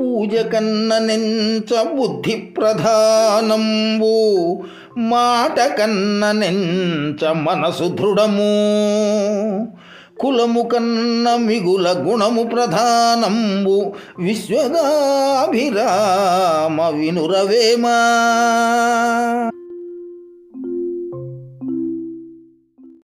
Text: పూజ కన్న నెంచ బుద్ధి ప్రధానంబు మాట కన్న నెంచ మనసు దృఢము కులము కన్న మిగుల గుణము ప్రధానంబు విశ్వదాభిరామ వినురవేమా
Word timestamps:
పూజ 0.00 0.34
కన్న 0.52 0.90
నెంచ 0.98 1.70
బుద్ధి 1.90 2.34
ప్రధానంబు 2.56 4.12
మాట 5.10 5.58
కన్న 5.78 6.30
నెంచ 6.32 7.32
మనసు 7.40 7.88
దృఢము 7.98 8.52
కులము 10.20 10.62
కన్న 10.64 11.26
మిగుల 11.44 11.86
గుణము 12.00 12.44
ప్రధానంబు 12.44 13.76
విశ్వదాభిరామ 14.18 15.68
వినురవేమా 16.96 17.98